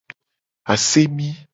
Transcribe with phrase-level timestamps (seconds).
[0.73, 1.29] Asemi.